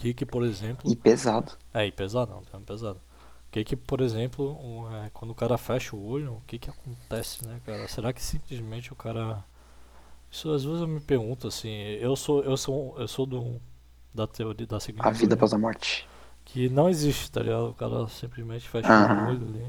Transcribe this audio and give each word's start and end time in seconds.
que 0.00 0.14
que, 0.14 0.24
por 0.24 0.42
exemplo... 0.42 0.90
E 0.90 0.96
pesado. 0.96 1.52
É, 1.74 1.86
e 1.86 1.92
pesado, 1.92 2.32
não, 2.32 2.60
é 2.60 2.64
pesado. 2.64 2.98
O 3.48 3.50
que 3.52 3.62
que, 3.62 3.76
por 3.76 4.00
exemplo, 4.00 4.58
um, 4.58 4.96
é, 4.96 5.10
quando 5.12 5.32
o 5.32 5.34
cara 5.34 5.58
fecha 5.58 5.94
o 5.94 6.02
olho, 6.02 6.34
o 6.34 6.42
que 6.46 6.58
que 6.58 6.70
acontece, 6.70 7.46
né, 7.46 7.60
cara? 7.66 7.86
Será 7.86 8.12
que 8.12 8.22
simplesmente 8.22 8.92
o 8.92 8.96
cara... 8.96 9.44
Isso 10.30 10.50
às 10.52 10.64
vezes 10.64 10.80
eu 10.80 10.88
me 10.88 11.00
pergunto, 11.00 11.48
assim, 11.48 11.68
eu 11.68 12.16
sou, 12.16 12.42
eu 12.44 12.56
sou, 12.56 12.94
eu 12.98 13.08
sou 13.08 13.26
do, 13.26 13.60
da 14.14 14.26
teoria 14.26 14.66
da 14.66 14.80
seguinte... 14.80 15.06
A 15.06 15.10
vida 15.10 15.34
após 15.34 15.52
a 15.52 15.58
morte. 15.58 16.08
Que 16.44 16.68
não 16.68 16.88
existe, 16.88 17.30
tá 17.30 17.42
ligado? 17.42 17.68
O 17.68 17.74
cara 17.74 18.08
simplesmente 18.08 18.68
fecha 18.68 18.88
o 18.88 18.92
Aham. 18.92 19.28
olho 19.28 19.46
ali. 19.48 19.64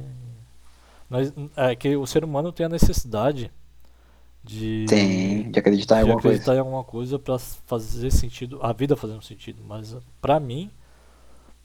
Mas 1.09 1.33
é 1.57 1.75
que 1.75 1.97
o 1.97 2.07
ser 2.07 2.23
humano 2.23 2.53
tem 2.53 2.65
a 2.65 2.69
necessidade 2.69 3.51
de... 4.43 4.85
Tem, 4.87 5.51
de 5.51 5.59
acreditar 5.59 5.95
em 6.01 6.05
de 6.05 6.11
alguma 6.11 6.19
acreditar 6.19 6.45
coisa. 6.45 6.57
em 6.57 6.59
alguma 6.59 6.83
coisa 6.83 7.19
pra 7.19 7.37
fazer 7.39 8.11
sentido, 8.11 8.59
a 8.61 8.73
vida 8.73 8.95
fazer 8.95 9.13
um 9.13 9.21
sentido. 9.21 9.63
Mas 9.67 9.95
pra 10.21 10.39
mim, 10.39 10.71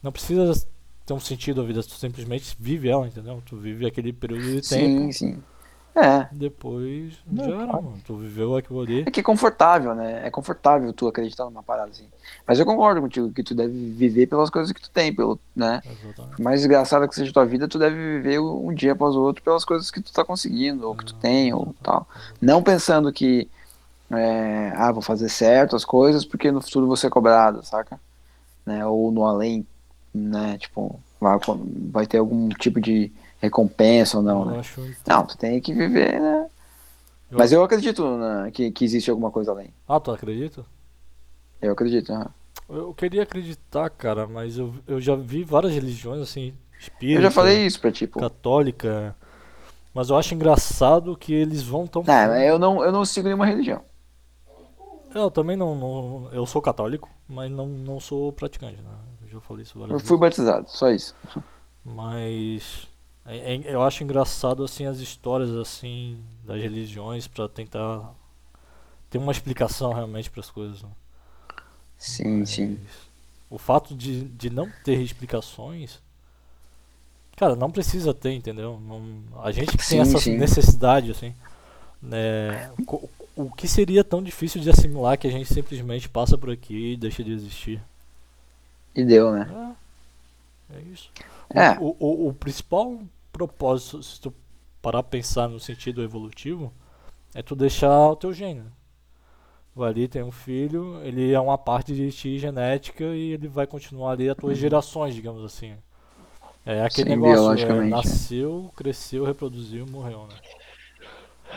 não 0.03 0.13
precisa 0.13 0.67
ter 1.05 1.13
um 1.15 1.21
sentido 1.21 1.61
a 1.61 1.65
vida, 1.65 1.83
tu 1.83 1.95
simplesmente 1.95 2.57
vive 2.59 2.89
ela, 2.89 3.07
entendeu? 3.07 3.43
Tu 3.47 3.57
vive 3.57 3.87
aquele 3.87 4.13
período 4.13 4.43
de 4.43 4.69
tempo, 4.69 5.01
Sim, 5.01 5.13
sim. 5.13 5.43
É. 5.97 6.29
depois 6.31 7.15
Não, 7.27 7.43
já 7.43 7.55
era, 7.63 7.67
mano. 7.73 7.95
Tu 8.05 8.15
viveu 8.19 8.55
aquilo 8.55 8.83
ali. 8.83 9.01
É 9.07 9.11
que 9.11 9.21
é 9.21 9.23
confortável, 9.23 9.95
né? 9.95 10.27
É 10.27 10.31
confortável 10.31 10.93
tu 10.93 11.09
acreditar 11.09 11.47
numa 11.47 11.63
parada 11.63 11.91
assim. 11.91 12.05
Mas 12.47 12.59
eu 12.59 12.67
concordo 12.67 13.01
contigo 13.01 13.33
que 13.33 13.43
tu 13.43 13.55
deve 13.55 13.73
viver 13.73 14.27
pelas 14.27 14.51
coisas 14.51 14.71
que 14.73 14.81
tu 14.81 14.91
tem, 14.91 15.15
pelo, 15.15 15.41
né? 15.55 15.81
Exatamente. 15.85 16.37
Por 16.37 16.43
mais 16.43 16.61
desgraçada 16.61 17.09
que 17.09 17.15
seja 17.15 17.31
a 17.31 17.35
tua 17.35 17.47
vida, 17.47 17.67
tu 17.67 17.79
deve 17.79 17.97
viver 17.97 18.39
um 18.39 18.75
dia 18.75 18.93
após 18.93 19.17
o 19.17 19.23
outro 19.23 19.43
pelas 19.43 19.65
coisas 19.65 19.91
que 19.91 20.03
tu 20.03 20.13
tá 20.13 20.23
conseguindo, 20.23 20.87
ou 20.87 20.95
que 20.95 21.07
tu 21.07 21.15
tem, 21.15 21.55
ou 21.55 21.75
tal. 21.83 22.07
Não 22.43 22.63
pensando 22.63 23.11
que, 23.11 23.49
é, 24.11 24.73
ah, 24.77 24.93
vou 24.93 25.03
fazer 25.03 25.31
certo 25.31 25.75
as 25.75 25.85
coisas 25.85 26.27
porque 26.27 26.53
no 26.53 26.61
futuro 26.61 26.87
vou 26.87 26.97
ser 26.97 27.09
cobrado, 27.09 27.65
saca? 27.65 27.99
Né? 28.67 28.85
Ou 28.85 29.11
no 29.11 29.25
além, 29.25 29.67
né? 30.13 30.59
Tipo, 30.59 31.01
vai, 31.19 31.39
vai 31.91 32.07
ter 32.07 32.19
algum 32.19 32.51
tipo 32.51 32.83
de 32.83 33.11
recompensa 33.41 34.17
ou 34.19 34.23
não, 34.23 34.45
Eu 34.45 34.51
né? 34.53 34.63
Não, 35.07 35.27
tu 35.27 35.37
tem 35.37 35.61
que 35.61 35.73
viver, 35.75 36.21
né? 36.21 36.47
Eu- 37.31 37.39
Mas 37.39 37.53
eu 37.53 37.63
acredito 37.63 38.05
né, 38.17 38.51
que, 38.53 38.71
que 38.71 38.85
existe 38.85 39.11
alguma 39.11 39.31
coisa 39.31 39.51
além. 39.51 39.73
Ah, 39.89 39.99
tu 40.01 40.11
acredita? 40.11 40.65
Eu 41.61 41.73
acredito. 41.73 42.13
aham. 42.13 42.31
Eu 42.69 42.93
queria 42.95 43.23
acreditar, 43.23 43.89
cara, 43.91 44.27
mas 44.27 44.59
eu, 44.59 44.75
eu 44.87 45.01
já 45.01 45.15
vi 45.15 45.45
várias 45.45 45.73
religiões, 45.73 46.21
assim, 46.21 46.53
espírita, 46.81 47.19
Eu 47.19 47.23
já 47.23 47.31
falei 47.31 47.65
isso 47.65 47.81
pra 47.81 47.93
ti, 47.93 48.07
pô. 48.07 48.21
católica, 48.21 49.15
mas 49.95 50.11
eu 50.11 50.17
acho 50.17 50.35
engraçado 50.35 51.17
que 51.17 51.33
eles 51.33 51.63
vão 51.63 51.87
tão 51.87 52.03
Não, 52.03 52.29
mas 52.29 52.43
eu 52.49 52.59
não, 52.59 52.85
eu 52.85 52.93
não 52.93 53.05
sigo 53.05 53.27
nenhuma 53.27 53.47
religião. 53.47 53.83
Eu 55.15 55.31
também 55.31 55.57
não, 55.57 55.75
não- 55.75 56.29
Eu 56.33 56.45
sou 56.47 56.61
católico, 56.61 57.09
mas 57.29 57.51
não, 57.51 57.67
não 57.67 57.99
sou 58.01 58.33
praticante, 58.33 58.81
né? 58.83 58.91
Eu 59.23 59.29
já 59.29 59.41
falei 59.41 59.63
isso 59.63 59.79
Eu 59.79 59.83
várias 59.89 60.01
fui 60.01 60.17
vezes. 60.17 60.21
batizado, 60.21 60.69
só 60.69 60.91
isso. 60.91 61.15
Mas. 61.85 62.89
É- 63.27 63.57
é- 63.57 63.75
eu 63.75 63.83
acho 63.83 64.03
engraçado, 64.05 64.65
assim, 64.65 64.87
as 64.87 64.99
histórias, 64.99 65.51
assim, 65.51 66.23
das 66.45 66.61
religiões 66.61 67.27
pra 67.27 67.49
tentar 67.49 68.15
ter 69.11 69.19
uma 69.19 69.33
explicação 69.33 69.93
realmente 69.93 70.31
pras 70.31 70.51
coisas. 70.51 70.83
né? 70.83 70.91
Sim, 71.99 72.45
sim. 72.47 72.79
O 73.51 73.59
fato 73.59 73.95
de, 73.95 74.23
de 74.29 74.51
não 74.51 74.71
ter 74.85 75.01
explicações. 75.01 76.01
Cara, 77.37 77.55
não 77.55 77.71
precisa 77.71 78.15
ter, 78.15 78.33
entendeu? 78.33 78.81
Não- 78.81 79.23
a 79.43 79.53
gente 79.53 79.77
que 79.77 79.87
tem 79.87 80.01
Sim, 80.01 80.01
essa 80.01 80.19
sim. 80.19 80.37
necessidade, 80.39 81.11
assim. 81.11 81.35
né, 82.03 82.71
co- 82.87 83.09
o 83.37 83.51
que 83.51 83.67
seria 83.69 84.05
tão 84.05 84.23
difícil 84.23 84.61
de 84.61 84.71
assimilar 84.71 85.19
que 85.19 85.27
a 85.27 85.31
gente 85.31 85.53
simplesmente 85.53 86.09
passa 86.09 86.39
por 86.39 86.51
aqui 86.51 86.93
e 86.93 86.97
deixa 86.97 87.25
de 87.25 87.33
existir? 87.33 87.83
E 88.95 89.05
deu, 89.05 89.31
né? 89.33 89.77
É, 90.71 90.77
é 90.79 90.81
isso. 90.93 91.11
É. 91.55 91.79
O, 91.81 91.97
o, 91.99 92.29
o 92.29 92.35
principal 92.35 93.01
propósito, 93.37 94.03
se 94.03 94.21
tu 94.21 94.33
parar 94.83 95.03
pra 95.03 95.11
pensar 95.11 95.49
no 95.49 95.61
sentido 95.61 96.03
evolutivo, 96.03 96.73
é 97.35 97.43
tu 97.43 97.57
deixar 97.57 98.11
o 98.11 98.17
teu 98.17 98.33
gene. 98.33 98.61
né? 98.63 98.73
Vai 99.75 99.91
ali, 99.91 100.09
tem 100.09 100.23
um 100.23 100.33
filho, 100.33 101.01
ele 101.05 101.33
é 101.33 101.39
uma 101.41 101.59
parte 101.59 101.95
de 101.95 102.11
ti 102.11 102.39
genética 102.39 103.05
e 103.05 103.33
ele 103.33 103.47
vai 103.47 103.67
continuar 103.67 104.13
ali 104.13 104.29
as 104.29 104.37
tuas 104.37 104.57
gerações, 104.57 105.15
digamos 105.15 105.45
assim. 105.45 105.77
É 106.67 106.83
aquele 106.83 107.09
Sim, 107.09 107.11
negócio, 107.11 107.59
é, 107.61 107.83
nasceu, 107.83 108.73
cresceu, 108.77 109.25
reproduziu 109.25 109.87
e 109.87 109.91
morreu, 109.91 110.27
né? 110.29 110.39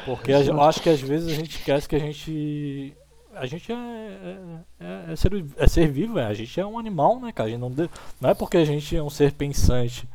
Porque 0.03 0.31
a- 0.31 0.41
eu 0.41 0.61
acho 0.61 0.81
que 0.81 0.89
às 0.89 1.01
vezes 1.01 1.29
a 1.29 1.33
gente 1.33 1.51
esquece 1.57 1.87
que 1.87 1.95
a 1.95 1.99
gente. 1.99 2.95
A 3.33 3.45
gente 3.45 3.71
é, 3.71 3.75
é, 3.75 4.85
é- 4.85 5.13
é 5.13 5.15
ser, 5.15 5.31
é 5.57 5.67
ser 5.67 5.87
vivo, 5.87 6.17
é. 6.19 6.25
a 6.25 6.33
gente 6.33 6.59
é 6.59 6.65
um 6.65 6.79
animal, 6.79 7.19
né, 7.19 7.31
cara? 7.31 7.47
A 7.47 7.51
gente 7.51 7.59
não, 7.61 7.71
de- 7.71 7.89
não 8.19 8.29
é 8.29 8.33
porque 8.33 8.57
a 8.57 8.65
gente 8.65 8.95
é 8.95 9.03
um 9.03 9.09
ser 9.09 9.31
pensante 9.33 10.07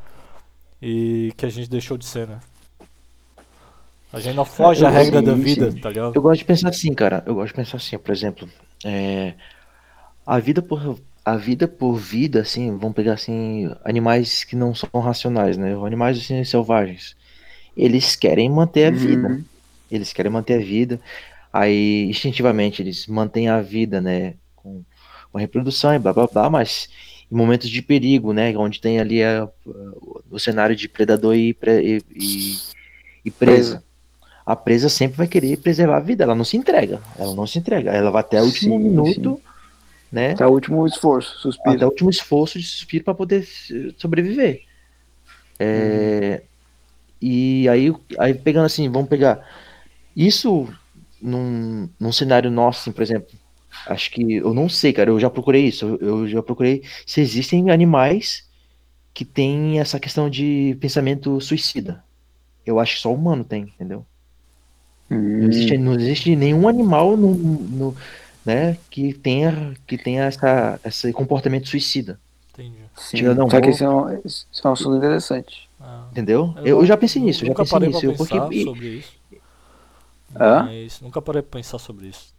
e 0.86 1.32
que 1.34 1.46
a 1.46 1.48
gente 1.48 1.70
deixou 1.70 1.96
de 1.96 2.04
ser, 2.04 2.28
né? 2.28 2.38
A 4.12 4.20
gente 4.20 4.36
não 4.36 4.44
foge 4.44 4.84
à 4.84 4.90
regra 4.90 5.22
da 5.22 5.34
sim, 5.34 5.40
vida, 5.40 5.70
sim. 5.72 5.78
tá 5.78 5.88
ligado? 5.88 6.14
Eu 6.14 6.20
gosto 6.20 6.40
de 6.40 6.44
pensar 6.44 6.68
assim, 6.68 6.92
cara. 6.92 7.22
Eu 7.26 7.34
gosto 7.34 7.48
de 7.48 7.54
pensar 7.54 7.78
assim, 7.78 7.96
por 7.96 8.12
exemplo, 8.12 8.46
é, 8.84 9.32
a 10.26 10.38
vida 10.38 10.60
por 10.60 11.00
a 11.24 11.36
vida 11.38 11.66
por 11.66 11.96
vida, 11.96 12.42
assim, 12.42 12.76
vamos 12.76 12.94
pegar 12.94 13.14
assim 13.14 13.74
animais 13.82 14.44
que 14.44 14.54
não 14.54 14.74
são 14.74 14.90
racionais, 15.00 15.56
né? 15.56 15.74
Animais 15.74 16.18
assim 16.18 16.44
selvagens. 16.44 17.16
Eles 17.74 18.14
querem 18.14 18.50
manter 18.50 18.84
a 18.84 18.90
vida. 18.90 19.28
Uhum. 19.28 19.44
Eles 19.90 20.12
querem 20.12 20.30
manter 20.30 20.60
a 20.60 20.64
vida. 20.64 21.00
Aí 21.50 22.04
instintivamente 22.10 22.82
eles 22.82 23.06
mantêm 23.06 23.48
a 23.48 23.62
vida, 23.62 24.02
né? 24.02 24.34
Com, 24.54 24.84
com 25.32 25.38
a 25.38 25.40
reprodução 25.40 25.94
e 25.94 25.98
blá 25.98 26.12
blá 26.12 26.26
blá, 26.26 26.50
mas 26.50 26.90
momentos 27.34 27.68
de 27.68 27.82
perigo, 27.82 28.32
né? 28.32 28.56
Onde 28.56 28.80
tem 28.80 29.00
ali 29.00 29.22
a- 29.22 29.48
o 30.30 30.38
cenário 30.38 30.74
de 30.76 30.88
predador 30.88 31.34
e, 31.36 31.54
pre- 31.54 31.82
e, 31.82 32.02
e- 32.14 32.58
e 33.24 33.30
presa. 33.30 33.82
A 34.46 34.54
presa 34.54 34.88
sempre 34.88 35.16
vai 35.16 35.26
querer 35.26 35.56
preservar 35.58 35.96
a 35.98 36.00
vida, 36.00 36.24
ela 36.24 36.34
não 36.34 36.44
se 36.44 36.56
entrega, 36.56 37.00
ela 37.18 37.34
não 37.34 37.46
se 37.46 37.58
entrega, 37.58 37.90
ela 37.92 38.10
vai 38.10 38.20
até 38.20 38.42
o 38.42 38.46
último 38.46 38.78
Sim, 38.78 38.84
minuto, 38.84 39.40
né? 40.12 40.32
Até 40.32 40.46
o 40.46 40.50
último 40.50 40.86
esforço, 40.86 41.38
suspiro. 41.38 41.76
Até 41.76 41.86
o 41.86 41.88
último 41.88 42.10
esforço 42.10 42.58
de 42.58 42.66
suspiro 42.66 43.04
para 43.04 43.14
poder 43.14 43.46
sobreviver. 43.98 44.62
É, 45.58 46.42
E 47.20 47.68
aí, 47.68 47.90
aí 48.18 48.34
pegando 48.34 48.66
assim, 48.66 48.88
vamos 48.90 49.08
pegar 49.08 49.46
isso 50.16 50.68
num, 51.22 51.88
num 51.98 52.12
cenário 52.12 52.50
nosso, 52.50 52.80
assim, 52.82 52.92
por 52.92 53.02
exemplo. 53.02 53.28
Acho 53.86 54.10
que 54.10 54.34
eu 54.36 54.54
não 54.54 54.68
sei, 54.68 54.92
cara. 54.92 55.10
Eu 55.10 55.20
já 55.20 55.30
procurei 55.30 55.66
isso. 55.66 55.98
Eu, 56.00 56.26
já 56.28 56.42
procurei 56.42 56.82
se 57.06 57.20
existem 57.20 57.70
animais 57.70 58.48
que 59.14 59.24
têm 59.24 59.80
essa 59.80 60.00
questão 60.00 60.30
de 60.30 60.76
pensamento 60.80 61.40
suicida. 61.40 62.04
Eu 62.66 62.80
acho 62.80 62.96
que 62.96 63.02
só 63.02 63.10
o 63.10 63.14
humano 63.14 63.44
tem, 63.44 63.64
entendeu? 63.64 64.06
Não 65.36 65.48
Hum, 65.48 65.48
existe, 65.48 65.76
não 65.78 65.94
existe 65.94 66.36
nenhum 66.36 66.68
animal 66.68 67.16
no, 67.16 67.34
no- 67.34 67.96
né, 68.44 68.76
que 68.90 69.14
tenha, 69.14 69.74
que 69.86 69.98
tenha 69.98 70.24
essa, 70.24 70.80
esse 70.84 71.12
comportamento 71.12 71.68
suicida. 71.68 72.20
Entendi. 72.52 72.88
sim. 72.96 73.18
Tira, 73.18 73.34
não, 73.34 73.48
Só 73.48 73.60
que 73.60 73.70
vou- 73.70 73.70
esse 73.70 73.82
é 73.84 73.88
um, 73.88 74.08
esse 74.24 74.46
é 74.64 74.68
um 74.68 74.72
assunto 74.72 74.96
interessante. 74.96 75.68
Ah, 75.80 76.10
Entendeu? 76.10 76.54
Eu, 76.64 76.80
eu 76.80 76.86
já 76.86 76.96
pensei 76.96 77.22
nisso, 77.22 77.44
eu 77.44 77.48
já 77.48 77.54
nunca 77.54 77.64
pensei 77.64 77.80
parei 77.80 77.88
nisso. 77.88 78.04
porque, 78.14 78.16
pensar 78.18 78.52
sobre 78.52 78.88
isso. 78.98 79.14
Mas 80.28 81.00
nunca 81.00 81.22
parei 81.22 81.42
pra 81.42 81.52
pensar 81.60 81.78
sobre 81.78 82.08
isso. 82.08 82.33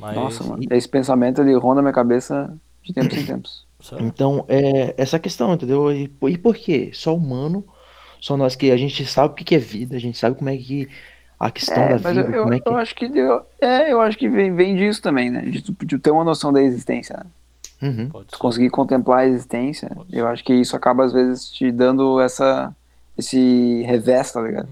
Mas, 0.00 0.14
Nossa, 0.14 0.44
mano. 0.44 0.62
Esse 0.70 0.88
pensamento 0.88 1.40
ele 1.40 1.54
ronda 1.54 1.82
minha 1.82 1.92
cabeça 1.92 2.52
de 2.82 2.92
tempos 2.92 3.18
em 3.18 3.26
tempos. 3.26 3.70
Então, 3.98 4.44
é 4.46 4.94
essa 4.98 5.18
questão, 5.18 5.54
entendeu? 5.54 5.90
E, 5.90 6.12
e 6.28 6.36
por 6.36 6.54
quê? 6.54 6.90
Só 6.92 7.16
humano, 7.16 7.64
só 8.20 8.36
nós 8.36 8.54
que 8.54 8.70
a 8.70 8.76
gente 8.76 9.06
sabe 9.06 9.32
o 9.32 9.34
que 9.34 9.54
é 9.54 9.58
vida, 9.58 9.96
a 9.96 9.98
gente 9.98 10.18
sabe 10.18 10.36
como 10.36 10.50
é 10.50 10.56
que 10.58 10.86
a 11.38 11.50
questão 11.50 11.82
É, 11.84 11.88
da 11.96 12.00
mas 12.02 12.16
vida, 12.16 12.36
eu, 12.36 12.42
como 12.42 12.52
é 12.52 12.60
que 12.60 12.68
eu 12.68 12.76
acho 12.76 12.94
que 12.94 13.08
deu, 13.08 13.40
é, 13.58 13.90
eu 13.90 14.02
acho 14.02 14.18
que 14.18 14.28
vem, 14.28 14.54
vem 14.54 14.76
disso 14.76 15.00
também, 15.00 15.30
né? 15.30 15.40
De, 15.40 15.62
de 15.62 15.98
ter 15.98 16.10
uma 16.10 16.22
noção 16.22 16.52
da 16.52 16.62
existência, 16.62 17.16
né? 17.16 17.88
Uhum. 17.88 18.10
Conseguir 18.38 18.68
contemplar 18.68 19.20
a 19.20 19.26
existência, 19.26 19.90
eu 20.12 20.26
acho 20.26 20.44
que 20.44 20.52
isso 20.52 20.76
acaba 20.76 21.02
às 21.02 21.14
vezes 21.14 21.48
te 21.48 21.72
dando 21.72 22.20
essa 22.20 22.76
esse 23.16 23.82
revés, 23.84 24.30
tá 24.32 24.42
ligado? 24.42 24.68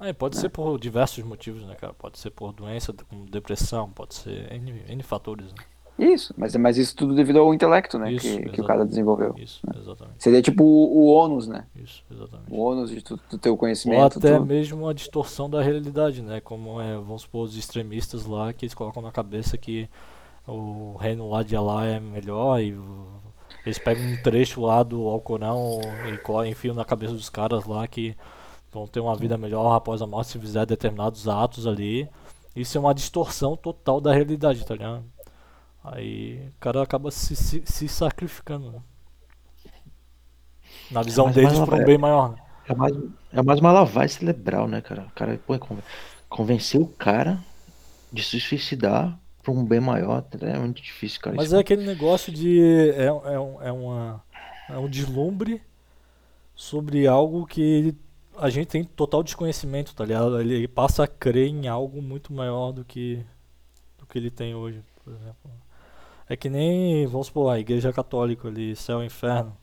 Ah, 0.00 0.08
e 0.08 0.12
pode 0.14 0.36
ser 0.36 0.48
por 0.48 0.78
diversos 0.78 1.24
motivos, 1.24 1.64
né, 1.64 1.74
cara? 1.74 1.92
Pode 1.92 2.18
ser 2.18 2.30
por 2.30 2.52
doença, 2.52 2.92
como 3.08 3.26
depressão, 3.26 3.90
pode 3.90 4.14
ser 4.14 4.52
N, 4.52 4.82
N 4.88 5.02
fatores, 5.02 5.52
né? 5.52 5.58
Isso, 5.98 6.32
mas, 6.38 6.54
mas 6.54 6.78
isso 6.78 6.94
tudo 6.94 7.12
devido 7.12 7.40
ao 7.40 7.52
intelecto, 7.52 7.98
né? 7.98 8.12
Isso, 8.12 8.38
que, 8.38 8.50
que 8.50 8.60
o 8.60 8.64
cara 8.64 8.86
desenvolveu. 8.86 9.34
Isso, 9.36 9.60
exatamente. 9.76 10.22
Seria 10.22 10.40
tipo 10.40 10.62
o, 10.62 10.98
o 10.98 11.06
ônus, 11.08 11.48
né? 11.48 11.66
Isso, 11.74 12.04
exatamente. 12.08 12.52
O 12.52 12.58
ônus 12.60 12.90
de 12.90 13.02
tu, 13.02 13.18
tu 13.18 13.36
ter 13.36 13.48
o 13.50 13.54
Ou 13.54 13.58
conhecimento. 13.58 14.20
até 14.20 14.38
tu- 14.38 14.44
mesmo 14.44 14.88
a 14.88 14.92
distorção 14.92 15.50
da 15.50 15.60
realidade, 15.60 16.22
né? 16.22 16.40
Como 16.40 16.80
é, 16.80 16.94
vamos 16.94 17.22
supor, 17.22 17.44
os 17.44 17.56
extremistas 17.56 18.26
lá 18.26 18.52
que 18.52 18.64
eles 18.64 18.74
colocam 18.74 19.02
na 19.02 19.10
cabeça 19.10 19.58
que 19.58 19.88
o 20.46 20.96
reino 20.98 21.28
lá 21.30 21.42
de 21.42 21.56
Allah 21.56 21.86
é 21.86 22.00
melhor 22.00 22.60
e 22.60 22.76
eles 23.66 23.78
pegam 23.78 24.04
um 24.04 24.16
trecho 24.16 24.60
lá 24.62 24.82
do 24.82 25.08
Alcorão 25.08 26.00
e 26.04 26.50
enfiam 26.50 26.74
na 26.74 26.84
cabeça 26.84 27.12
dos 27.14 27.28
caras 27.28 27.66
lá 27.66 27.86
que 27.86 28.16
vão 28.72 28.86
ter 28.86 29.00
uma 29.00 29.16
vida 29.16 29.36
melhor 29.36 29.74
após 29.74 30.02
a 30.02 30.06
morte 30.06 30.32
se 30.32 30.38
fizer 30.38 30.66
determinados 30.66 31.28
atos 31.28 31.66
ali. 31.66 32.08
Isso 32.54 32.76
é 32.76 32.80
uma 32.80 32.94
distorção 32.94 33.56
total 33.56 34.00
da 34.00 34.12
realidade, 34.12 34.64
tá 34.64 34.74
ligado? 34.74 35.04
Aí 35.84 36.48
o 36.48 36.60
cara 36.60 36.82
acaba 36.82 37.10
se, 37.10 37.36
se, 37.36 37.62
se 37.64 37.88
sacrificando, 37.88 38.72
né? 38.72 38.82
Na 40.90 41.02
visão 41.02 41.26
mas- 41.26 41.34
deles 41.34 41.58
por 41.58 41.74
um 41.74 41.84
bem 41.84 41.98
maior, 41.98 42.32
né? 42.32 42.38
É 42.66 42.74
mais, 42.74 42.94
é 43.32 43.42
mais 43.42 43.60
uma 43.60 43.72
lavagem 43.72 44.18
cerebral, 44.18 44.68
né, 44.68 44.80
cara? 44.82 45.02
O 45.06 45.10
cara 45.12 45.40
pô, 45.46 45.58
con- 45.58 45.78
convencer 46.28 46.80
o 46.80 46.86
cara 46.86 47.38
de 48.12 48.22
se 48.22 48.38
suicidar 48.38 49.18
por 49.42 49.52
um 49.52 49.64
bem 49.64 49.80
maior 49.80 50.22
é 50.42 50.58
muito 50.58 50.82
difícil, 50.82 51.20
cara. 51.20 51.36
Mas 51.36 51.46
Isso 51.46 51.56
é 51.56 51.60
aquele 51.60 51.86
negócio 51.86 52.30
de. 52.30 52.60
É, 52.94 53.06
é, 53.06 53.12
um, 53.40 53.62
é, 53.62 53.72
uma, 53.72 54.22
é 54.68 54.76
um 54.78 54.88
deslumbre 54.88 55.62
sobre 56.54 57.06
algo 57.06 57.46
que 57.46 57.94
a 58.38 58.50
gente 58.50 58.68
tem 58.68 58.84
total 58.84 59.22
desconhecimento, 59.22 59.94
tá 59.94 60.04
ligado? 60.04 60.40
Ele, 60.40 60.66
passa 60.68 61.04
a 61.04 61.08
crer 61.08 61.48
em 61.48 61.68
algo 61.68 62.00
muito 62.00 62.32
maior 62.32 62.72
do 62.72 62.84
que, 62.84 63.24
do 63.98 64.06
que 64.06 64.18
ele 64.18 64.30
tem 64.30 64.54
hoje, 64.54 64.82
por 65.04 65.12
exemplo. 65.12 65.50
É 66.28 66.36
que 66.36 66.48
nem, 66.48 67.06
vamos 67.06 67.26
supor, 67.28 67.52
a 67.52 67.58
igreja 67.58 67.92
católica 67.92 68.48
ali, 68.48 68.76
céu 68.76 69.02
e 69.02 69.06
inferno. 69.06 69.56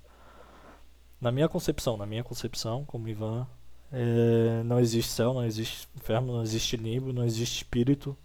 Na 1.21 1.31
minha 1.31 1.47
concepção, 1.47 1.95
na 1.95 2.05
minha 2.05 2.23
concepção, 2.23 2.83
como 2.85 3.07
Ivan, 3.07 3.47
é, 3.91 4.63
não 4.63 4.79
existe 4.79 5.11
céu, 5.11 5.33
não 5.33 5.43
existe 5.43 5.87
inferno, 5.95 6.33
não 6.33 6.41
existe 6.41 6.75
limbo, 6.75 7.13
não 7.13 7.23
existe 7.23 7.57
espírito. 7.57 8.17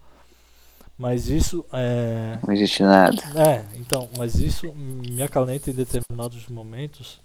Mas 0.98 1.28
isso 1.28 1.64
é. 1.72 2.38
Não 2.46 2.52
existe 2.52 2.82
nada. 2.82 3.16
É, 3.34 3.64
então, 3.78 4.08
mas 4.18 4.34
isso 4.34 4.70
me 4.74 5.22
acalenta 5.22 5.70
em 5.70 5.74
determinados 5.74 6.46
momentos. 6.48 7.20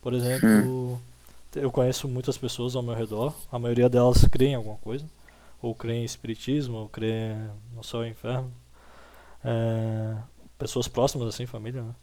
Por 0.00 0.14
exemplo, 0.14 1.00
eu 1.60 1.70
conheço 1.70 2.08
muitas 2.08 2.36
pessoas 2.38 2.74
ao 2.74 2.82
meu 2.82 2.94
redor, 2.94 3.34
a 3.50 3.58
maioria 3.58 3.88
delas 3.88 4.24
crê 4.26 4.46
em 4.46 4.54
alguma 4.54 4.76
coisa, 4.76 5.04
ou 5.60 5.74
crê 5.74 5.94
em 5.94 6.04
espiritismo, 6.04 6.78
ou 6.78 6.88
crê 6.88 7.34
no 7.74 7.82
céu 7.82 8.04
e 8.04 8.10
inferno. 8.10 8.52
É, 9.44 10.16
pessoas 10.58 10.88
próximas, 10.88 11.28
assim, 11.28 11.46
família, 11.46 11.82
né? 11.82 11.94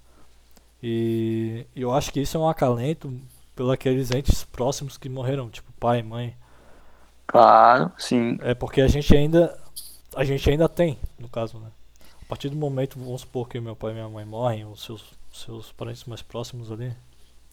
E 0.82 1.66
eu 1.76 1.94
acho 1.94 2.12
que 2.12 2.22
isso 2.22 2.38
é 2.38 2.40
um 2.40 2.48
acalento 2.48 3.12
pelos 3.56 3.72
aqueles 3.72 4.12
entes 4.12 4.44
próximos 4.44 4.98
que 4.98 5.10
morreram, 5.10 5.50
tipo 5.50 5.72
pai, 5.74 6.04
mãe. 6.04 6.36
Claro, 7.28 7.92
sim. 7.98 8.38
É 8.42 8.54
porque 8.54 8.82
a 8.82 8.88
gente 8.88 9.16
ainda 9.16 9.58
a 10.16 10.24
gente 10.24 10.50
ainda 10.50 10.70
tem, 10.70 10.98
no 11.20 11.28
caso, 11.28 11.60
né? 11.60 11.70
A 12.22 12.26
partir 12.28 12.50
do 12.50 12.56
momento, 12.56 12.98
vamos 13.00 13.22
supor 13.22 13.48
que 13.50 13.60
meu 13.60 13.76
pai 13.76 13.92
e 13.92 13.94
minha 13.96 14.10
mãe 14.10 14.26
morrem, 14.26 14.66
ou 14.66 14.76
seus 14.76 15.14
seus 15.32 15.72
parentes 15.72 16.06
mais 16.06 16.22
próximos 16.22 16.72
ali, 16.72 16.96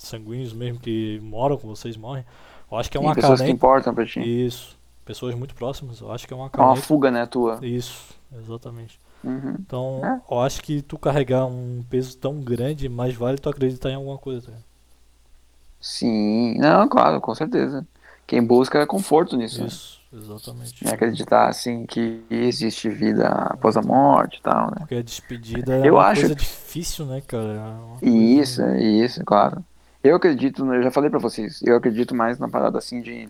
sanguíneos 0.07 0.53
mesmo 0.53 0.79
que 0.81 1.21
moram 1.23 1.57
com 1.57 1.67
vocês 1.69 1.97
morrem, 1.97 2.25
eu 2.71 2.79
acho 2.79 2.91
que 2.91 2.97
é 2.97 3.01
um 3.01 3.05
Tem 3.05 3.15
pessoas 3.15 3.41
que 3.41 3.45
acalento. 3.45 3.57
importam 3.57 3.95
pra 3.95 4.07
ti. 4.07 4.21
Isso. 4.21 4.79
Pessoas 5.05 5.35
muito 5.35 5.55
próximas, 5.55 6.01
eu 6.01 6.13
acho 6.13 6.27
que 6.29 6.33
é 6.33 6.37
um 6.37 6.45
É 6.47 6.51
uma 6.61 6.77
fuga, 6.77 7.11
né, 7.11 7.27
tua. 7.27 7.59
Isso, 7.63 8.15
exatamente. 8.39 9.01
Uhum. 9.25 9.57
Então, 9.59 10.01
É. 10.05 10.21
eu 10.35 10.41
acho 10.41 10.63
que 10.63 10.81
tu 10.83 10.99
carregar 10.99 11.45
um 11.47 11.85
peso 11.91 12.17
tão 12.17 12.41
grande, 12.41 12.89
mais 12.89 13.15
vale 13.15 13.39
tu 13.39 13.49
acreditar 13.49 13.91
em 13.91 13.95
alguma 13.97 14.17
coisa. 14.19 14.43
tá 14.43 14.47
ligado? 14.49 14.65
Sim, 15.81 16.57
não, 16.59 16.89
claro, 16.89 17.21
com 17.21 17.35
certeza. 17.35 17.87
Quem 18.27 18.43
busca 18.45 18.87
conforto 18.87 19.37
nisso. 19.37 19.61
né? 19.61 19.67
Isso, 19.67 20.01
exatamente. 20.13 20.85
Né, 20.85 20.93
Acreditar, 20.93 21.49
assim, 21.49 21.85
que 21.87 22.23
existe 22.31 22.89
vida 22.89 23.27
após 23.29 23.77
a 23.77 23.83
morte 23.83 24.39
e 24.39 24.43
tal, 24.43 24.67
né? 24.67 24.77
Porque 24.79 24.95
a 24.95 25.03
despedida 25.03 25.75
é 25.79 25.89
Eu 25.89 25.95
uma 25.95 26.05
acho 26.07 26.21
coisa 26.23 26.37
que- 26.37 26.41
difícil, 26.43 27.05
né, 27.07 27.21
cara? 27.27 27.53
É 27.53 27.59
uma 27.85 27.99
coisa- 27.99 28.17
Isso, 28.17 28.63
isso, 28.77 29.25
claro. 29.25 29.65
Eu 30.03 30.17
acredito, 30.17 30.65
né, 30.65 30.79
eu 30.79 30.83
já 30.83 30.91
falei 30.91 31.09
pra 31.09 31.19
vocês, 31.19 31.61
eu 31.63 31.77
acredito 31.77 32.15
mais 32.15 32.39
na 32.39 32.49
parada 32.49 32.79
assim 32.79 33.01
de. 33.01 33.29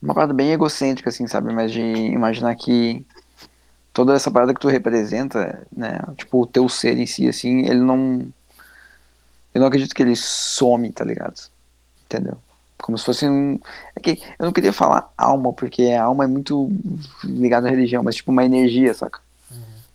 Uma 0.00 0.14
parada 0.14 0.32
bem 0.32 0.52
egocêntrica, 0.52 1.10
assim, 1.10 1.26
sabe? 1.26 1.52
Mas 1.52 1.72
de 1.72 1.80
imaginar 1.80 2.54
que 2.54 3.04
toda 3.92 4.14
essa 4.14 4.30
parada 4.30 4.54
que 4.54 4.60
tu 4.60 4.68
representa, 4.68 5.66
né? 5.74 5.98
Tipo, 6.16 6.42
o 6.42 6.46
teu 6.46 6.68
ser 6.68 6.98
em 6.98 7.06
si, 7.06 7.28
assim, 7.28 7.66
ele 7.66 7.80
não. 7.80 8.26
Eu 9.54 9.60
não 9.60 9.68
acredito 9.68 9.94
que 9.94 10.02
ele 10.02 10.16
some, 10.16 10.90
tá 10.92 11.04
ligado? 11.04 11.40
Entendeu? 12.04 12.38
Como 12.78 12.96
se 12.96 13.04
fosse 13.04 13.28
um. 13.28 13.58
É 13.94 14.00
que 14.00 14.22
eu 14.38 14.46
não 14.46 14.52
queria 14.52 14.72
falar 14.72 15.12
alma, 15.16 15.52
porque 15.52 15.84
a 15.84 16.04
alma 16.04 16.24
é 16.24 16.26
muito 16.26 16.70
ligada 17.24 17.68
à 17.68 17.70
religião, 17.70 18.02
mas 18.02 18.16
tipo 18.16 18.30
uma 18.30 18.44
energia, 18.44 18.94
saca? 18.94 19.20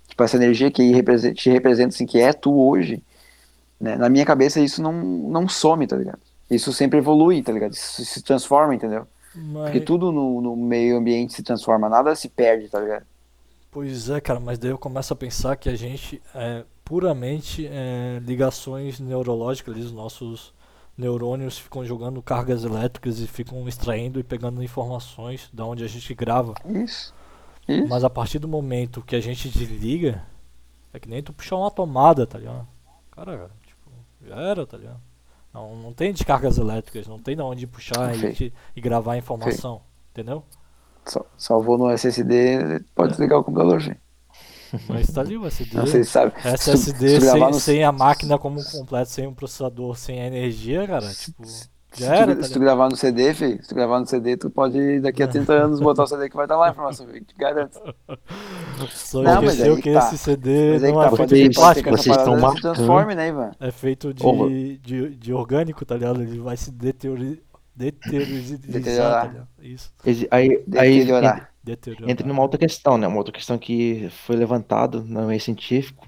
Tipo, 0.07 0.24
essa 0.24 0.38
energia 0.38 0.72
que 0.72 0.81
te 1.34 1.50
representa, 1.50 1.94
assim, 1.94 2.06
que 2.06 2.19
é 2.19 2.31
tu 2.31 2.57
hoje, 2.57 3.04
né? 3.80 3.95
Na 3.95 4.10
minha 4.10 4.25
cabeça 4.25 4.60
isso 4.60 4.81
não, 4.81 4.94
não 4.94 5.48
some, 5.48 5.86
tá 5.88 5.95
ligado? 5.95 6.19
Isso 6.50 6.72
sempre 6.72 7.00
evolui, 7.00 7.42
tá 7.42 7.51
ligado? 7.51 7.74
Isso 7.74 8.06
se 8.06 8.22
transforma, 8.22 8.75
entendeu? 8.75 9.07
Porque 9.33 9.80
Mas, 9.80 9.86
tudo 9.86 10.12
no, 10.12 10.42
no 10.42 10.56
meio 10.56 10.98
ambiente 10.98 11.33
se 11.33 11.44
transforma, 11.44 11.89
nada 11.89 12.16
se 12.16 12.30
perde, 12.30 12.69
tá 12.69 12.80
ligado? 12.80 13.06
pois 13.75 14.10
é, 14.10 14.22
cara, 14.22 14.39
mas 14.39 14.57
daí 14.57 14.72
eu 14.72 14.77
começo 14.77 15.12
a 15.12 15.18
pensar 15.18 15.57
que 15.57 15.68
a 15.68 15.75
gente 15.75 16.22
é 16.33 16.63
puramente 16.86 17.68
é, 17.69 18.22
ligações 18.24 19.01
neurológicas, 19.01 19.75
os 19.75 19.92
nossos 19.92 20.54
neurônios 20.98 21.57
ficam 21.57 21.83
jogando 21.83 22.21
cargas 22.21 22.63
elétricas 22.63 23.19
e 23.19 23.28
ficam 23.28 23.68
extraindo 23.68 24.18
e 24.18 24.24
pegando 24.24 24.63
informações 24.63 25.50
da 25.51 25.66
onde 25.66 25.83
a 25.83 25.88
gente 25.88 26.13
grava. 26.13 26.54
Isso. 26.63 27.13
Isso. 27.68 27.88
Mas 27.89 28.06
a 28.06 28.10
partir 28.10 28.39
do 28.39 28.48
momento 28.48 29.01
que 29.01 29.13
a 29.13 29.19
gente 29.19 29.50
desliga, 29.50 30.24
é 30.94 31.00
que 31.00 31.10
nem 31.10 31.21
tu 31.21 31.33
puxar 31.33 31.57
uma 31.57 31.69
tomada, 31.69 32.25
tá 32.25 32.38
ligado? 32.38 32.66
Cara, 33.12 33.50
já 34.27 34.36
era, 34.36 34.66
tá 34.66 34.77
ligado? 34.77 35.00
Não, 35.54 35.75
não 35.77 35.94
tem 35.94 36.12
descargas 36.12 36.57
elétricas, 36.57 37.07
não 37.07 37.18
tem 37.19 37.36
de 37.36 37.42
onde 37.42 37.66
puxar 37.68 38.13
e, 38.18 38.33
te- 38.33 38.54
e 38.75 38.81
gravar 38.81 39.13
a 39.13 39.18
informação, 39.18 39.81
entendeu? 40.12 40.44
Sal- 41.06 41.25
Salvou 41.38 41.77
no 41.77 41.89
SSD, 41.92 42.83
pode 42.94 43.10
É. 43.10 43.12
desligar 43.12 43.39
o 43.39 43.44
computador, 43.44 43.80
gente. 43.80 44.00
Mas 44.89 45.07
tá 45.07 45.22
ali 45.22 45.38
o 45.38 45.45
SD. 45.45 45.77
Não 45.77 45.86
sei 45.88 46.04
se 46.04 46.10
sabe. 46.12 46.33
Se 46.36 46.42
tu- 46.42 46.48
SSD 46.50 47.07
se 47.10 47.19
tu 47.19 47.22
gravar 47.22 47.39
sem, 47.45 47.51
no- 47.54 47.60
sem 47.60 47.83
a 47.86 47.92
máquina 47.92 48.38
como 48.38 48.62
completo, 48.72 49.10
sem 49.12 49.27
o 49.27 49.31
processador, 49.33 49.95
sem 49.95 50.19
a 50.22 50.25
energia, 50.28 50.86
cara, 50.88 51.10
tipo, 51.13 51.45
Se 51.45 51.69
já 51.95 52.07
tu, 52.07 52.13
era, 52.13 52.31
se 52.36 52.42
tá 52.42 52.42
tu 52.42 52.44
ligado? 52.48 52.60
gravar 52.60 52.89
no 52.89 52.95
CD, 52.98 53.33
filho, 53.33 53.62
se 53.63 53.69
tu 53.69 53.75
gravar 53.75 54.00
no 54.01 54.07
CD, 54.07 54.36
tu 54.36 54.50
pode 54.50 55.00
daqui 55.00 55.24
a 55.24 55.28
30 55.28 55.54
anos 55.63 55.80
botar 55.80 56.04
o 56.04 56.07
CD 56.07 56.28
que 56.30 56.36
vai 56.36 56.44
estar 56.45 56.57
lá 56.57 56.68
a 56.68 56.71
informação, 56.71 57.07
filho, 57.07 57.24
te 57.24 57.36
garanto. 57.38 57.80
Só 58.89 59.22
Não, 59.22 59.42
mas 59.42 59.54
esqueceu 59.54 59.77
que 59.81 59.94
tá. 59.94 60.00
esse 60.00 60.18
CD 60.18 60.80
não 60.80 60.94
tá, 61.00 61.06
é 61.06 61.10
pode 61.10 61.16
feito 61.18 61.30
ser 61.36 61.50
de 61.50 61.56
plástico, 61.56 61.89
vocês 61.92 62.18
parada 62.18 62.22
estão 62.24 62.36
se 62.36 62.42
marcando. 62.42 62.62
transforme, 62.75 63.16
né, 63.16 63.27
Ivan? 63.30 63.51
é 63.60 63.72
feito 63.72 64.13
de, 64.13 64.77
de, 64.80 65.16
de 65.16 65.33
orgânico, 65.33 65.86
tá 65.86 65.95
ligado? 65.95 66.22
Ele 66.22 66.39
vai 66.39 66.57
se 66.57 66.72
deteriori- 66.72 67.42
deteriorizar, 67.75 69.33
tá? 69.33 69.48
Isso, 69.62 69.92
Aí, 70.31 70.63
aí 70.77 71.06
Deteriorar. 71.06 71.50
deteriorar. 71.63 72.10
entra 72.10 72.27
numa 72.27 72.42
outra 72.42 72.57
questão, 72.60 72.98
né? 72.98 73.07
Uma 73.07 73.18
outra 73.18 73.33
questão 73.33 73.57
que 73.57 74.10
foi 74.25 74.36
levantada 74.36 75.00
no 75.01 75.28
meio 75.28 75.39
científico, 75.42 76.07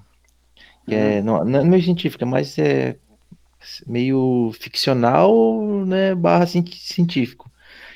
que 0.86 0.94
é, 0.94 1.22
não, 1.22 1.44
não 1.44 1.60
é 1.60 1.64
meio 1.64 1.82
científica, 1.82 2.24
mas 2.26 2.58
é 2.58 2.96
meio 3.86 4.52
ficcional, 4.60 5.32
né, 5.86 6.14
barra 6.14 6.46
cien- 6.46 6.64
científico, 6.66 7.50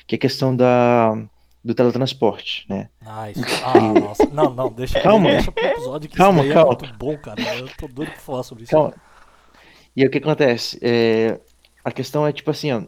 que 0.05 0.15
é 0.15 0.17
a 0.17 0.19
questão 0.19 0.55
da, 0.55 1.15
do 1.63 1.73
teletransporte, 1.73 2.65
né? 2.67 2.89
Nice. 3.01 3.41
Ah, 3.63 3.79
nossa. 3.99 4.25
Não, 4.27 4.53
não, 4.53 4.69
deixa, 4.71 4.99
Calma. 5.01 5.29
deixa 5.31 5.51
pro 5.51 5.63
episódio 5.65 6.09
que 6.09 6.15
Calma, 6.17 6.39
isso 6.39 6.47
daí 6.49 6.53
calma. 6.53 6.73
é 6.73 6.77
muito 6.83 6.97
bom, 6.97 7.17
cara. 7.17 7.41
Eu 7.55 7.69
tô 7.77 7.87
doido 7.87 8.11
pra 8.11 8.19
falar 8.19 8.43
sobre 8.43 8.63
isso. 8.65 8.75
Então, 8.75 8.93
e 9.95 10.05
o 10.05 10.09
que 10.09 10.17
acontece? 10.17 10.77
É, 10.81 11.39
a 11.85 11.91
questão 11.91 12.27
é 12.27 12.33
tipo 12.33 12.51
assim, 12.51 12.71
ó, 12.71 12.83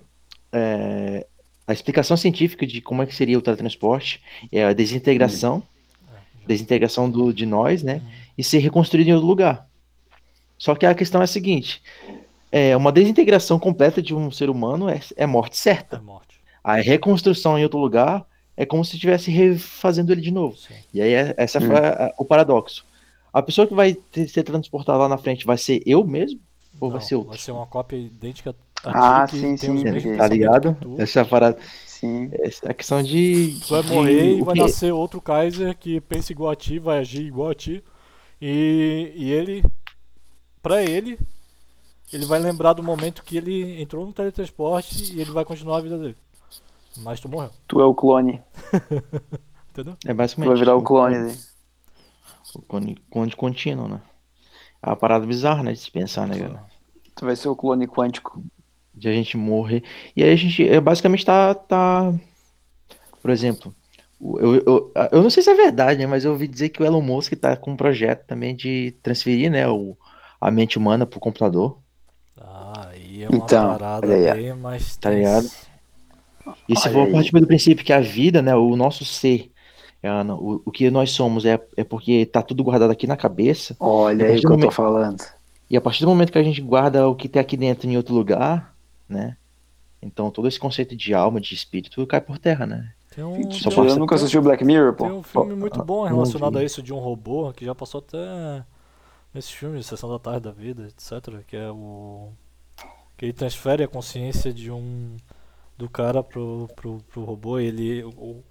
é, 0.52 1.26
a 1.68 1.72
explicação 1.74 2.18
científica 2.18 2.66
de 2.68 2.82
como 2.82 3.02
é 3.02 3.06
que 3.06 3.16
seria 3.16 3.38
o 3.38 3.42
teletransporte 3.42 4.22
é 4.52 4.66
a 4.66 4.74
desintegração, 4.74 5.64
desintegração 6.46 7.10
do, 7.10 7.34
de 7.34 7.46
nós, 7.46 7.82
né, 7.82 8.02
e 8.38 8.44
ser 8.44 8.60
reconstruído 8.60 9.10
em 9.10 9.14
outro 9.14 9.28
lugar. 9.28 9.68
Só 10.58 10.76
que 10.76 10.86
a 10.86 10.94
questão 10.94 11.22
é 11.22 11.24
a 11.24 11.28
seguinte, 11.28 11.82
é, 12.52 12.76
uma 12.76 12.92
desintegração 12.92 13.58
completa 13.60 14.02
de 14.02 14.14
um 14.14 14.30
ser 14.32 14.50
humano 14.50 14.90
é, 14.90 15.00
é 15.16 15.26
morte 15.26 15.54
É 15.54 15.62
certa. 15.62 16.02
morte. 16.02 16.40
A 16.64 16.76
reconstrução 16.76 17.58
em 17.60 17.64
outro 17.64 17.80
lugar 17.80 18.26
é 18.58 18.66
como 18.66 18.84
se 18.86 18.96
estivesse 18.96 19.30
refazendo 19.32 20.12
ele 20.12 20.22
de 20.22 20.32
novo. 20.32 20.56
Sim. 20.58 20.74
E 20.94 21.02
aí, 21.02 21.14
é- 21.14 21.34
essa 21.38 21.60
Hum. 21.60 21.68
foi 21.68 21.76
a- 21.78 22.14
o 22.18 22.26
paradoxo. 22.26 22.86
A 23.34 23.42
pessoa 23.42 23.68
que 23.68 23.74
vai 23.74 23.94
ter- 23.94 24.28
ser 24.30 24.44
transportada 24.44 24.98
lá 25.00 25.10
na 25.10 25.18
frente 25.18 25.46
vai 25.46 25.58
ser 25.58 25.82
eu 25.86 26.06
mesmo? 26.06 26.40
Ou 26.80 26.90
vai 26.90 27.00
Não, 27.00 27.06
ser 27.08 27.16
outro? 27.16 27.30
Vai 27.32 27.38
ser 27.40 27.52
uma 27.52 27.66
cópia 27.66 27.98
idêntica 27.98 28.56
Ah, 28.88 29.26
sim, 29.28 29.58
sim, 29.58 29.72
os 29.74 30.18
tá 30.18 30.28
ligado. 30.28 30.78
Essa 31.00 31.20
é 31.20 31.22
a 31.24 31.26
parada. 31.26 31.58
Sim. 31.88 32.30
Essa 32.34 32.68
é 32.68 32.72
a 32.72 32.74
questão 32.74 33.02
de. 33.02 33.58
Tu 33.66 33.70
vai 33.70 33.82
de 33.82 33.90
morrer 33.92 34.36
e 34.38 34.42
o 34.42 34.46
vai 34.46 34.54
nascer 34.56 34.92
outro 34.94 35.20
Kaiser 35.20 35.76
que 35.76 36.00
pensa 36.02 36.32
igual 36.32 36.52
a 36.52 36.56
ti, 36.56 36.78
vai 36.78 37.00
agir 37.00 37.26
igual 37.26 37.50
a 37.50 37.56
ti. 37.56 37.84
E, 38.40 39.12
e 39.16 39.32
ele, 39.32 39.64
pra 40.62 40.84
ele, 40.84 41.18
ele 42.14 42.26
vai 42.26 42.38
lembrar 42.40 42.74
do 42.74 42.84
momento 42.84 43.24
que 43.24 43.38
ele 43.38 43.82
entrou 43.82 44.06
no 44.06 44.14
teletransporte 44.14 45.14
e 45.16 45.20
ele 45.22 45.32
vai 45.32 45.44
continuar 45.44 45.78
a 45.78 45.82
vida 45.82 45.98
dele. 45.98 46.16
Mas 46.98 47.20
tu 47.20 47.30
morreu, 47.30 47.52
Tu 47.68 47.80
é 47.82 47.86
o 47.86 47.94
clone. 47.94 48.42
entendeu? 49.72 49.98
É 50.06 50.14
Tu 50.14 50.16
basicamente. 50.16 50.48
vai 50.48 50.58
virar 50.58 50.76
o 50.76 50.82
clone 50.84 51.18
dele. 51.24 51.40
O 52.56 52.62
clone, 52.62 52.96
clone 53.12 53.36
contínuo, 53.36 53.88
né? 53.88 54.02
É 54.82 54.90
uma 54.90 54.96
parada 54.96 55.26
bizarra, 55.26 55.64
né? 55.64 55.74
De 55.74 55.80
se 55.80 55.92
pensar, 55.92 56.28
né, 56.28 56.40
cara? 56.40 56.64
Tu 57.16 57.26
vai 57.26 57.36
ser 57.36 57.48
o 57.50 57.56
clone 57.56 57.88
quântico. 57.88 58.44
De 58.94 59.10
a 59.10 59.12
gente 59.14 59.36
morrer. 59.38 59.84
E 60.16 60.24
aí 60.24 60.32
a 60.32 60.36
gente 60.36 60.68
é, 60.68 60.80
basicamente 60.80 61.26
tá, 61.26 61.54
tá. 61.54 62.14
Por 63.22 63.32
exemplo, 63.32 63.74
Eu, 64.22 64.56
eu, 64.56 64.94
eu 65.12 65.22
não 65.24 65.30
sei 65.30 65.44
se 65.44 65.50
é 65.50 65.56
verdade, 65.56 66.00
né? 66.00 66.08
Mas 66.08 66.24
eu 66.26 66.32
ouvi 66.32 66.48
dizer 66.48 66.70
que 66.70 66.82
o 66.82 66.86
Elon 66.86 67.02
Musk 67.02 67.34
tá 67.36 67.58
com 67.58 67.72
um 67.72 67.78
projeto 67.78 68.26
também 68.26 68.56
de 68.56 68.92
transferir, 69.04 69.52
né, 69.52 69.68
o, 69.68 69.98
a 70.40 70.50
mente 70.52 70.78
humana 70.78 71.06
pro 71.06 71.20
computador. 71.20 71.80
Ah, 72.40 72.88
aí 72.90 73.24
é 73.24 73.30
uma 73.30 73.38
Então, 73.38 73.68
parada 73.68 74.14
aí, 74.14 74.30
ó. 74.30 74.34
bem 74.34 74.54
mais 74.54 74.96
Tá 74.98 75.10
ligado? 75.12 75.50
E 76.70 76.78
se 76.78 76.90
for 76.90 77.06
aí. 77.06 77.12
partir 77.12 77.32
do 77.32 77.48
princípio 77.48 77.86
que 77.86 77.94
a 77.94 78.00
vida, 78.00 78.42
né, 78.42 78.56
o 78.56 78.76
nosso 78.76 79.04
ser, 79.06 79.52
é, 80.02 80.08
Ana, 80.08 80.36
o, 80.36 80.62
o 80.66 80.72
que 80.72 80.90
nós 80.92 81.12
somos 81.12 81.46
é, 81.46 81.60
é 81.76 81.84
porque 81.84 82.26
tá 82.26 82.42
tudo 82.42 82.64
guardado 82.64 82.92
aqui 82.92 83.08
na 83.08 83.18
cabeça. 83.18 83.76
Olha 83.80 84.26
A 84.26 84.28
aí 84.28 84.34
partir 84.34 84.40
o 84.40 84.42
que 84.42 84.42
do 84.42 84.54
eu 84.54 84.58
tô 84.58 84.58
momento- 84.58 84.72
falando. 84.74 85.24
E 85.70 85.76
a 85.76 85.82
partir 85.82 86.02
do 86.02 86.08
momento 86.08 86.32
que 86.32 86.38
a 86.38 86.44
gente 86.44 86.62
guarda 86.62 87.08
o 87.08 87.16
que 87.16 87.28
tem 87.28 87.40
aqui 87.42 87.58
dentro 87.58 87.90
em 87.90 87.98
outro 87.98 88.14
lugar, 88.14 88.76
né? 89.10 89.36
Então 90.02 90.30
todo 90.30 90.48
esse 90.48 90.60
conceito 90.60 90.96
de 90.96 91.14
alma, 91.14 91.42
de 91.42 91.56
espírito 91.56 92.06
cai 92.06 92.22
por 92.22 92.38
terra, 92.38 92.68
né? 92.68 92.92
Tem 93.16 93.24
um, 93.24 93.52
Só 93.52 93.70
tem 93.72 93.80
um- 93.80 93.88
Eu 93.88 93.96
nunca 93.96 94.14
assisti 94.16 94.38
o 94.38 94.42
Black 94.44 94.64
Mirror, 94.64 94.94
Tem 94.94 95.08
pô. 95.10 95.16
um 95.16 95.24
filme 95.24 95.56
muito 95.56 95.84
bom 95.84 96.04
não 96.08 96.16
relacionado 96.16 96.58
a 96.60 96.64
isso 96.64 96.84
de 96.84 96.94
um 96.94 97.00
robô 97.00 97.52
que 97.54 97.66
já 97.66 97.74
passou 97.74 98.00
até 98.06 98.64
nesse 99.34 99.54
filme, 99.54 99.82
Sessão 99.82 100.10
da 100.10 100.20
Tarde 100.20 100.42
da 100.42 100.52
Vida, 100.52 100.88
etc. 100.88 101.40
Que 101.48 101.58
é 101.58 101.72
o. 101.72 102.30
Que 103.18 103.26
ele 103.26 103.34
transfere 103.34 103.84
a 103.84 103.88
consciência 103.88 104.54
de 104.54 104.70
um. 104.70 105.16
Do 105.78 105.90
cara 105.90 106.24
pro, 106.24 106.70
pro, 106.76 106.98
pro 107.12 107.24
robô. 107.24 107.60
Ele. 107.60 108.04
O, 108.04 108.44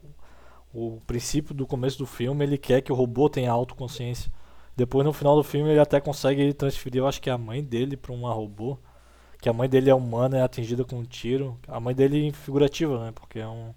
o 0.73 1.01
princípio 1.07 1.55
do 1.55 1.67
começo 1.67 1.99
do 1.99 2.07
filme 2.07 2.45
ele 2.45 2.59
quer 2.59 2.81
que 2.81 2.93
o 2.93 2.97
robô 2.97 3.29
tenha 3.29 3.51
autoconsciência. 3.53 4.31
Depois 4.77 5.07
no 5.07 5.13
final 5.13 5.37
do 5.37 5.45
filme 5.45 5.71
ele 5.71 5.79
até 5.79 6.01
consegue 6.01 6.53
transferir, 6.53 6.99
eu 7.01 7.07
acho 7.07 7.23
que 7.23 7.31
é 7.31 7.33
a 7.33 7.39
mãe 7.39 7.63
dele 7.63 7.97
pra 7.97 8.13
uma 8.13 8.33
robô. 8.33 8.77
Que 9.41 9.49
a 9.49 9.53
mãe 9.53 9.69
dele 9.69 9.91
é 9.91 9.95
humana, 9.95 10.39
é 10.39 10.43
atingida 10.43 10.85
com 10.85 10.97
um 10.97 11.05
tiro. 11.05 11.57
A 11.69 11.79
mãe 11.79 11.95
dele 11.95 12.33
figurativa, 12.33 13.05
né? 13.05 13.13
Porque 13.15 13.39
é 13.39 13.47
um. 13.47 13.73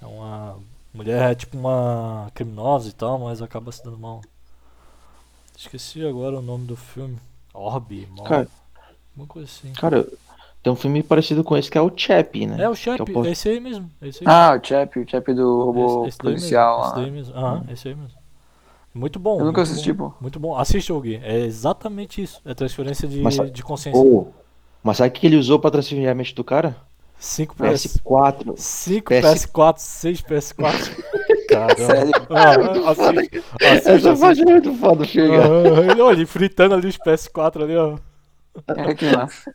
É 0.00 0.06
uma 0.06 0.58
mulher, 0.92 1.30
é 1.30 1.34
tipo 1.34 1.56
uma 1.56 2.30
criminosa 2.34 2.88
e 2.88 2.92
tal, 2.92 3.18
mas 3.18 3.40
acaba 3.40 3.70
se 3.70 3.84
dando 3.84 3.98
mal. 3.98 4.22
Esqueci 5.56 6.04
agora 6.06 6.38
o 6.38 6.42
nome 6.42 6.66
do 6.66 6.76
filme. 6.76 7.18
Orbe, 7.54 8.06
Mor, 8.10 8.28
Cara- 8.28 8.48
alguma 9.10 9.26
coisa 9.26 9.48
assim. 9.48 9.72
Cara, 9.72 10.06
tem 10.66 10.72
um 10.72 10.76
filme 10.76 11.00
parecido 11.00 11.44
com 11.44 11.56
esse 11.56 11.70
que 11.70 11.78
é 11.78 11.80
o 11.80 11.92
Chappie, 11.94 12.44
né? 12.44 12.54
É 12.54 12.68
o 12.68 12.74
Que 12.74 12.90
é 12.90 12.92
o 12.94 12.96
Chap, 12.96 13.08
esse 13.28 13.48
aí 13.48 13.60
mesmo. 13.60 13.88
Esse 14.02 14.24
aí. 14.24 14.26
Ah, 14.28 14.58
o 14.60 14.66
Chap, 14.66 14.98
o 14.98 15.08
Chap 15.08 15.32
do 15.32 15.64
robô 15.64 16.00
esse, 16.00 16.08
esse 16.08 16.18
daí 16.18 16.32
policial 16.34 16.78
mesmo. 16.78 16.86
Esse 16.90 16.94
daí 16.96 17.10
mesmo. 17.12 17.34
Aham, 17.36 17.64
esse 17.70 17.88
aí 17.88 17.94
mesmo. 17.94 18.18
Muito 18.92 19.20
bom. 19.20 19.38
Eu 19.38 19.44
nunca 19.44 19.60
muito 19.60 19.70
assisti, 19.70 19.92
bom, 19.92 20.10
pô. 20.10 20.16
Muito 20.20 20.40
bom. 20.40 20.58
Assiste, 20.58 20.92
Gui. 20.92 21.20
É 21.22 21.38
exatamente 21.38 22.20
isso. 22.20 22.40
É 22.44 22.52
transferência 22.52 23.06
de, 23.06 23.20
Mas 23.20 23.36
de 23.52 23.62
consciência. 23.62 24.02
Ô, 24.02 24.26
mas 24.82 24.96
sabe 24.96 25.10
o 25.10 25.12
que 25.12 25.24
ele 25.28 25.36
usou 25.36 25.60
pra 25.60 25.70
transferir 25.70 26.10
a 26.10 26.14
mente 26.16 26.34
do 26.34 26.42
cara? 26.42 26.74
5 27.16 27.54
PS. 27.54 28.00
PS4. 28.04 28.54
5 28.56 29.14
PS- 29.14 29.46
PS4, 29.46 29.74
6 29.78 30.20
PS4. 30.22 31.04
Caramba. 31.48 31.76
Sério? 31.76 32.12
Ah, 32.28 32.90
assiste, 32.90 33.14
assiste, 33.20 33.44
Essa 33.62 33.92
assiste. 33.94 34.18
parte 34.20 34.42
é 34.42 34.44
muito 34.46 34.74
foda 34.74 35.06
cara. 35.06 35.86
Ah, 35.86 35.92
ele, 35.92 36.02
olha, 36.02 36.16
ele 36.16 36.26
fritando 36.26 36.74
ali 36.74 36.88
os 36.88 36.98
PS4 36.98 37.62
ali, 37.62 37.76
ó. 37.76 37.96
É 38.68 38.94
que 38.94 39.04
massa. 39.16 39.54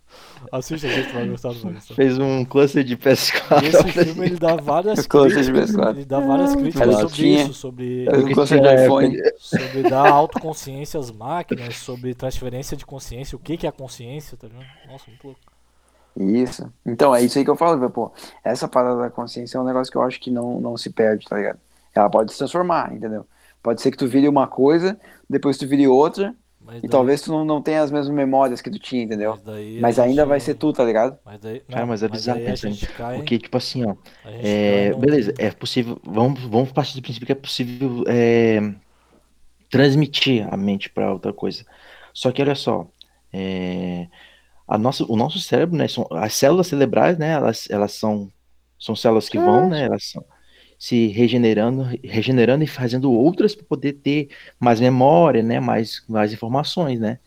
Assiste, 0.52 0.86
a 0.88 0.90
gente 0.90 1.12
vai 1.14 1.28
gostar, 1.28 1.50
vai 1.54 1.74
gostar. 1.74 1.96
Fez 1.96 2.18
um 2.20 2.46
cluster 2.46 2.84
de 2.84 2.96
PS4. 2.98 3.64
E 3.64 3.68
esse 3.68 3.84
filme 4.06 4.26
ele 4.28 4.38
dá 4.38 4.56
várias 4.56 5.06
Cluster 5.08 5.44
de 5.44 5.52
críticas, 5.52 5.76
PS4. 5.76 5.90
ele 5.96 6.06
dá 6.06 6.20
várias 6.20 6.56
críticas 6.56 6.88
Mas 6.88 6.96
sobre 7.00 7.16
tinha- 7.16 7.44
isso, 7.44 7.54
sobre, 7.54 8.06
que 8.28 8.34
gosto 8.34 8.60
de 8.60 8.84
iPhone. 8.84 9.18
sobre 9.38 9.84
dar 9.90 10.10
autoconsciência 10.10 11.00
às 11.00 11.12
máquinas, 11.12 11.78
sobre 11.78 12.14
transferência 12.14 12.76
de 12.78 12.86
consciência, 12.86 13.36
o 13.36 13.40
que 13.40 13.58
que 13.58 13.66
é 13.66 13.70
a 13.70 13.74
consciência, 13.74 14.38
tá 14.38 14.48
vendo? 14.48 14.66
Nossa, 14.92 15.06
muito 15.08 15.24
louco. 15.26 15.40
Isso. 16.18 16.72
Então, 16.86 17.16
é 17.16 17.22
isso 17.24 17.38
aí 17.38 17.44
que 17.46 17.50
eu 17.50 17.56
falo, 17.56 17.90
pô. 17.90 18.12
Essa 18.44 18.68
parada 18.68 19.00
da 19.02 19.10
consciência 19.10 19.58
é 19.58 19.62
um 19.62 19.64
negócio 19.64 19.92
que 19.92 19.98
eu 19.98 20.02
acho 20.04 20.20
que 20.20 20.30
não, 20.30 20.60
não 20.60 20.76
se 20.76 20.90
perde, 20.90 21.26
tá 21.26 21.38
ligado? 21.38 21.60
Ela 21.96 22.10
pode 22.10 22.32
se 22.34 22.38
transformar, 22.38 22.94
entendeu? 22.94 23.26
Pode 23.64 23.82
ser 23.82 23.92
que 23.92 23.98
tu 23.98 24.08
vire 24.08 24.28
uma 24.28 24.48
coisa, 24.48 25.00
depois 25.30 25.58
tu 25.58 25.68
vire 25.68 25.88
outra, 25.88 26.36
Mas 26.72 26.78
e 26.80 26.82
daí- 26.84 26.90
talvez 26.90 27.22
tu 27.22 27.32
não, 27.32 27.44
não 27.44 27.62
tenha 27.62 27.82
as 27.82 27.92
mesmas 27.92 28.16
memórias 28.16 28.62
que 28.62 28.72
tu 28.72 28.80
tinha, 28.80 29.04
entendeu? 29.04 29.38
mas 29.46 29.82
Mas 29.82 30.00
ainda 30.00 30.22
gente- 30.22 30.30
vai 30.30 30.40
ser 30.40 30.56
tu, 30.56 30.72
tá 30.72 30.86
ligado? 30.86 31.18
Mas 31.26 31.40
daí, 31.42 31.60
Cara, 31.60 31.82
não, 31.82 31.88
mas 31.88 32.02
é 32.02 32.08
bizarro 32.08 32.40
gente 32.56 32.88
cai, 32.88 33.18
Porque, 33.18 33.38
tipo 33.38 33.58
assim, 33.58 33.84
ó. 33.86 33.96
É, 34.42 34.92
num- 34.92 35.00
beleza, 35.00 35.34
é 35.38 35.52
possível. 35.52 36.00
Vamos, 36.06 36.40
vamos 36.44 36.72
partir 36.72 36.96
do 36.96 37.02
princípio 37.02 37.26
que 37.26 37.32
é 37.34 37.36
possível 37.36 38.06
é, 38.08 38.74
transmitir 39.70 40.48
a 40.52 40.58
mente 40.58 40.90
para 40.90 41.12
outra 41.12 41.34
coisa. 41.34 41.66
Só 42.14 42.32
que 42.32 42.42
olha 42.42 42.56
só, 42.56 42.88
é, 43.34 44.08
a 44.68 44.78
nossa, 44.78 45.06
o 45.10 45.16
nosso 45.16 45.40
cérebro, 45.40 45.76
né, 45.78 45.88
são, 45.88 46.08
as 46.12 46.34
células 46.34 46.68
cerebrais, 46.68 47.18
né, 47.18 47.32
elas, 47.32 47.68
elas 47.70 47.94
são, 47.94 48.32
são 48.80 48.96
células 48.96 49.30
que 49.30 49.38
vão, 49.38 49.70
né, 49.70 49.86
elas 49.86 50.06
são 50.06 50.24
se 50.82 51.08
regenerando, 51.10 51.84
regenerando 52.04 52.64
e 52.64 52.68
fazendo 52.68 53.12
outras 53.14 53.54
para 53.56 53.66
poder 53.66 53.94
ter 53.94 54.30
mais 54.60 54.80
memória, 54.80 55.44
né, 55.44 55.60
mais, 55.60 56.04
mais 56.10 56.34
informações, 56.34 57.00
né. 57.00 57.20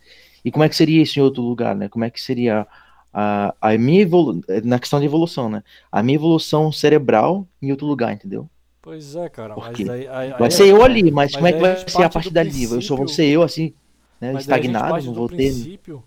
E 0.44 0.50
como 0.50 0.64
é 0.64 0.68
que 0.68 0.76
seria 0.76 1.02
isso 1.02 1.18
em 1.18 1.22
outro 1.22 1.42
lugar, 1.42 1.74
né? 1.74 1.88
Como 1.88 2.04
é 2.04 2.10
que 2.10 2.20
seria 2.20 2.66
a, 3.12 3.54
a 3.60 3.78
minha 3.78 4.02
evolu 4.02 4.42
na 4.64 4.78
questão 4.78 5.00
de 5.00 5.06
evolução, 5.06 5.48
né? 5.48 5.62
A 5.90 6.02
minha 6.02 6.16
evolução 6.16 6.70
cerebral 6.72 7.46
em 7.62 7.70
outro 7.70 7.86
lugar, 7.86 8.12
entendeu? 8.12 8.48
Pois 8.82 9.16
é, 9.16 9.28
cara, 9.30 9.54
Por 9.54 9.64
mas 9.64 9.78
daí... 9.80 10.06
aí- 10.06 10.32
Vai 10.38 10.50
aí 10.50 10.52
ser 10.52 10.66
é- 10.66 10.70
eu 10.72 10.82
ali, 10.82 11.10
mas, 11.10 11.32
como 11.34 11.46
é 11.46 11.52
que 11.52 11.60
vai 11.60 11.76
gente 11.76 11.92
ser 11.92 12.02
a 12.02 12.10
partir 12.10 12.30
dali? 12.30 12.64
Eu 12.64 12.80
só 12.82 12.96
vou 12.96 13.08
ser 13.08 13.26
eu 13.26 13.42
assim, 13.42 13.72
né? 14.20 14.32
Mas 14.32 14.42
estagnado, 14.42 15.02
não 15.02 15.14
vou 15.14 15.28
ter. 15.28 15.50
princípio, 15.50 16.04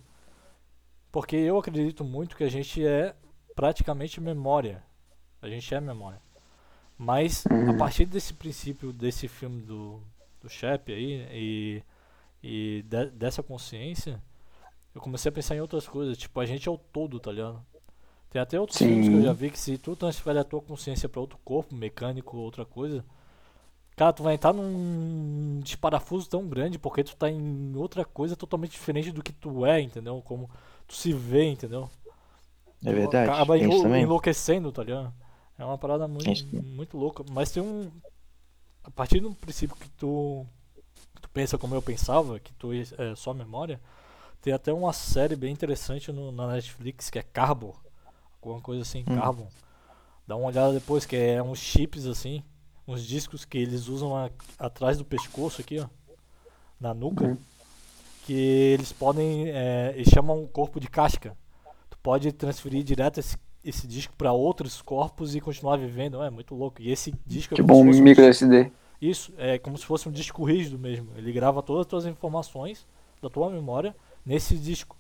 porque 1.12 1.36
eu 1.36 1.58
acredito 1.58 2.04
muito 2.04 2.36
que 2.36 2.44
a 2.44 2.50
gente 2.50 2.86
é 2.86 3.16
praticamente 3.56 4.22
memória. 4.22 4.84
A 5.42 5.50
gente 5.50 5.74
é 5.74 5.80
memória. 5.82 6.22
Mas 6.98 7.48
a 7.66 7.74
Uhum. 7.74 7.78
partir 7.78 8.06
desse 8.06 8.34
princípio 8.34 8.92
desse 8.94 9.28
filme 9.28 9.62
do, 9.62 10.02
do 10.42 10.50
Shep 10.50 10.92
aí 10.92 11.28
e, 11.32 11.84
e 12.44 12.84
de- 12.84 13.12
dessa 13.12 13.44
consciência, 13.44 14.22
eu 14.96 15.02
comecei 15.02 15.30
a 15.30 15.34
pensar 15.34 15.56
em 15.56 15.62
outras 15.62 15.88
coisas. 15.88 16.18
Tipo, 16.18 16.40
a 16.40 16.46
gente 16.46 16.68
é 16.68 16.72
o 16.72 16.78
todo, 16.78 17.20
tá 17.20 17.32
ligado? 17.32 17.62
Tem 18.32 18.42
até 18.42 18.60
outros 18.60 18.80
Sim. 18.80 18.86
filmes 18.86 19.10
que 19.10 19.16
eu 19.16 19.22
já 19.22 19.34
vi 19.34 19.52
que 19.52 19.60
se 19.60 19.78
tu 19.78 19.96
transfere 19.96 20.40
a 20.40 20.44
tua 20.44 20.62
consciência 20.62 21.10
pra 21.10 21.22
outro 21.22 21.40
corpo, 21.46 21.76
mecânico 21.76 22.38
ou 22.38 22.44
outra 22.44 22.66
coisa, 22.66 23.06
cara, 23.96 24.14
tu 24.14 24.24
vai 24.24 24.36
entrar 24.36 24.54
num 24.54 25.60
desparafuso 25.64 26.30
tão 26.30 26.48
grande 26.48 26.80
porque 26.80 27.04
tu 27.04 27.16
tá 27.16 27.30
em 27.30 27.76
outra 27.76 28.06
coisa 28.06 28.36
totalmente 28.36 28.72
diferente 28.72 29.12
do 29.12 29.24
que 29.24 29.34
tu 29.34 29.66
é, 29.66 29.82
entendeu? 29.82 30.22
Como 30.26 30.50
tu 30.88 30.96
se 30.96 31.14
vê, 31.14 31.46
entendeu? 31.46 31.90
É 32.86 32.92
verdade. 32.94 33.30
Acaba 33.32 33.58
também. 33.82 34.04
enlouquecendo, 34.04 34.72
tá 34.72 34.84
ligado? 34.84 35.14
É 35.58 35.66
uma 35.66 35.78
parada 35.78 36.08
muito, 36.08 36.46
muito 36.64 36.98
louca. 36.98 37.24
Mas 37.32 37.52
tem 37.52 37.62
um. 37.64 37.92
A 38.84 38.92
partir 38.92 39.20
do 39.20 39.34
princípio 39.34 39.76
que 39.76 39.90
tu, 39.92 40.46
tu 41.22 41.30
pensa 41.30 41.58
como 41.58 41.76
eu 41.76 41.82
pensava, 41.82 42.40
que 42.40 42.54
tu 42.54 42.72
é 42.74 43.16
só 43.16 43.34
memória, 43.34 43.82
tem 44.42 44.54
até 44.54 44.72
uma 44.72 44.94
série 44.94 45.36
bem 45.36 45.52
interessante 45.52 46.12
no, 46.12 46.32
na 46.32 46.48
Netflix 46.48 47.10
que 47.10 47.20
é 47.20 47.24
Carbon. 47.24 47.76
Alguma 48.42 48.62
coisa 48.62 48.84
assim, 48.84 49.02
Hum. 49.10 49.16
Carbon. 49.16 49.48
Dá 50.26 50.36
uma 50.36 50.48
olhada 50.48 50.74
depois, 50.74 51.06
que 51.06 51.16
é 51.16 51.42
uns 51.44 51.60
chips 51.60 52.06
assim, 52.06 52.44
uns 52.88 53.04
discos 53.06 53.44
que 53.46 53.58
eles 53.58 53.88
usam 53.88 54.16
a- 54.16 54.30
atrás 54.60 54.98
do 54.98 55.04
pescoço 55.06 55.60
aqui, 55.62 55.80
ó. 55.80 55.88
Na 56.80 56.94
nuca. 56.94 57.26
Uhum. 57.26 57.38
Que 58.26 58.34
eles 58.34 58.92
podem. 58.94 59.50
é, 59.50 59.94
eles 59.96 60.10
chamam 60.14 60.44
o 60.44 60.48
corpo 60.48 60.80
de 60.80 60.88
casca. 60.88 61.36
Tu 61.90 61.98
pode 62.00 62.32
transferir 62.34 62.84
direto 62.84 63.20
esse, 63.20 63.38
esse 63.70 63.88
disco 63.88 64.14
para 64.18 64.32
outros 64.32 64.82
corpos 64.82 65.36
e 65.36 65.42
continuar 65.42 65.78
vivendo. 65.78 66.22
É 66.24 66.30
muito 66.30 66.56
louco. 66.56 66.82
E 66.82 66.92
esse 66.92 67.14
disco 67.26 67.54
é 67.54 67.58
Tipo 67.58 67.74
como 67.74 67.90
um 67.90 67.94
se 67.94 68.02
micro 68.02 68.24
SD. 68.24 68.72
isso, 69.02 69.34
é 69.38 69.58
como 69.58 69.78
se 69.78 69.86
fosse 69.86 70.08
um 70.08 70.12
disco 70.12 70.44
rígido 70.44 70.78
mesmo. 70.80 71.10
Ele 71.16 71.32
grava 71.32 71.62
todas 71.62 71.82
as 71.82 71.88
tuas 71.88 72.06
informações 72.06 72.86
da 73.22 73.30
tua 73.30 73.50
memória 73.50 73.96
nesse 74.26 74.56
disco. 74.58 74.96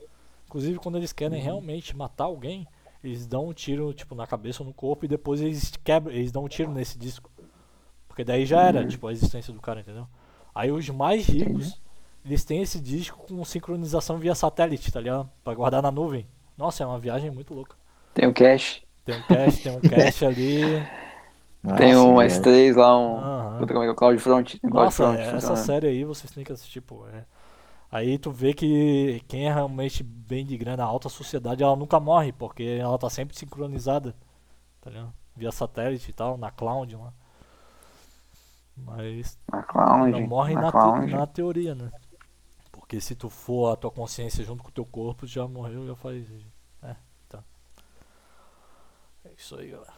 Inclusive, 0.45 0.79
quando 0.79 0.97
eles 0.97 1.11
querem 1.11 1.41
realmente 1.41 1.95
matar 1.95 2.25
alguém, 2.25 2.67
eles 3.03 3.27
dão 3.27 3.47
um 3.47 3.53
tiro 3.53 3.93
tipo 3.93 4.15
na 4.15 4.25
cabeça 4.25 4.63
ou 4.63 4.67
no 4.67 4.73
corpo 4.73 5.05
e 5.05 5.07
depois 5.07 5.41
eles 5.41 5.71
quebram, 5.83 6.13
eles 6.13 6.31
dão 6.31 6.43
um 6.45 6.47
tiro 6.47 6.71
nesse 6.71 6.97
disco. 6.97 7.29
Porque 8.07 8.23
daí 8.23 8.45
já 8.45 8.61
era, 8.63 8.85
tipo, 8.87 9.05
a 9.07 9.11
existência 9.11 9.53
do 9.53 9.61
cara, 9.61 9.81
entendeu? 9.81 10.07
Aí 10.55 10.71
os 10.71 10.89
mais 10.89 11.27
ricos, 11.27 11.79
eles 12.25 12.43
têm 12.43 12.61
esse 12.61 12.79
disco 12.79 13.27
com 13.27 13.45
sincronização 13.45 14.17
via 14.17 14.33
satélite, 14.33 14.91
tá 14.91 14.99
ligado? 14.99 15.29
Pra 15.43 15.53
guardar 15.53 15.83
na 15.83 15.91
nuvem. 15.91 16.25
Nossa, 16.57 16.83
é 16.83 16.87
uma 16.87 16.97
viagem 16.97 17.29
muito 17.29 17.53
louca. 17.53 17.75
Tem 18.17 18.27
o 18.27 18.33
cache. 18.33 18.81
Tem 19.05 19.15
um 19.15 19.21
cache, 19.23 19.61
tem 19.61 19.71
um 19.71 19.81
cache 19.81 20.25
ali. 20.25 20.87
tem 21.75 21.95
Nossa, 21.95 21.97
um 21.97 22.19
velho. 22.19 22.21
S3 22.21 22.75
lá, 22.75 22.97
um. 22.97 23.27
Puta, 23.57 23.73
como 23.73 23.83
é 23.83 23.87
que 23.87 23.89
é 23.89 23.93
o 23.93 23.95
CloudFront? 23.95 24.59
Tem 24.59 24.69
Nossa, 24.69 25.03
CloudFront 25.03 25.17
é, 25.17 25.35
essa 25.35 25.55
série 25.55 25.87
aí 25.87 26.03
vocês 26.05 26.31
têm 26.31 26.43
que 26.43 26.51
assistir, 26.51 26.81
pô. 26.81 27.07
é. 27.07 27.25
Aí 27.91 28.17
tu 28.19 28.31
vê 28.31 28.53
que 28.53 29.21
quem 29.27 29.47
é 29.49 29.53
realmente 29.53 30.03
bem 30.03 30.45
de 30.45 30.57
grana, 30.57 30.83
a 30.83 30.87
alta 30.87 31.09
sociedade, 31.09 31.63
ela 31.63 31.75
nunca 31.75 31.99
morre, 31.99 32.33
porque 32.33 32.63
ela 32.63 32.97
tá 32.99 33.09
sempre 33.09 33.37
sincronizada, 33.37 34.15
tá 34.81 34.89
ligado? 34.91 35.13
Via 35.35 35.51
satélite 35.51 36.11
e 36.11 36.13
tal, 36.13 36.37
na 36.37 36.51
cloud 36.51 36.95
lá. 36.95 37.13
Mas 38.75 39.37
Na 39.51 39.61
cloud. 39.63 40.11
não 40.11 40.21
morre 40.21 40.55
na 40.55 40.61
na, 40.61 40.71
te- 40.71 40.71
cloud. 40.71 41.05
na 41.05 41.27
teoria, 41.27 41.75
né? 41.75 41.91
Porque 42.71 43.01
se 43.01 43.15
tu 43.15 43.29
for 43.29 43.73
a 43.73 43.77
tua 43.77 43.91
consciência 43.91 44.43
junto 44.45 44.63
com 44.63 44.69
o 44.69 44.73
teu 44.73 44.85
corpo, 44.85 45.27
já 45.27 45.47
morreu, 45.47 45.87
já 45.87 45.95
faz. 45.95 46.27
É, 49.27 49.77
tá. 49.85 49.96